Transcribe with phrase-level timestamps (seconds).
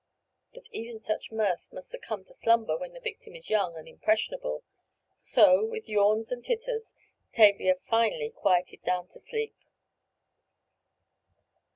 [0.51, 4.63] But even such mirth must succumb to slumber when the victim is young and impressionable,
[5.19, 6.95] so, with yawns and titters,
[7.31, 9.53] Tavia finally quieted down to sleep.